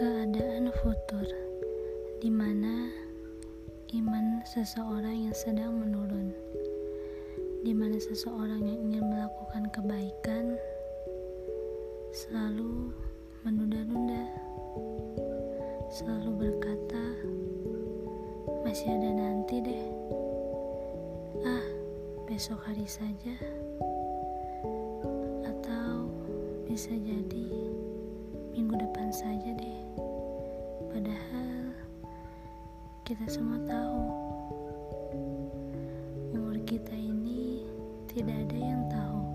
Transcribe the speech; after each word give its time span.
keadaan 0.00 0.72
futur, 0.80 1.28
di 2.24 2.32
mana 2.32 2.88
iman 3.92 4.40
seseorang 4.48 5.28
yang 5.28 5.36
sedang 5.36 5.76
menurun, 5.76 6.32
di 7.60 7.76
mana 7.76 8.00
seseorang 8.00 8.64
yang 8.64 8.80
ingin 8.80 9.04
melakukan 9.04 9.68
kebaikan 9.68 10.56
selalu 12.16 12.96
menunda-nunda, 13.44 14.24
selalu 15.92 16.48
berkata, 16.48 17.04
"Masih 18.64 18.96
ada 18.96 19.12
nanti 19.12 19.60
deh, 19.60 19.84
ah, 21.44 21.66
besok 22.24 22.56
hari 22.64 22.88
saja." 22.88 23.36
Atau 25.44 26.08
bisa 26.64 26.96
jadi 26.96 27.52
minggu 28.56 28.80
depan 28.80 29.12
saja 29.12 29.52
deh. 29.60 29.69
Kita 33.10 33.26
semua 33.26 33.58
tahu 33.66 34.06
umur 36.30 36.54
kita 36.62 36.94
ini 36.94 37.66
tidak 38.06 38.38
ada 38.46 38.54
yang 38.54 38.86
tahu. 38.86 39.29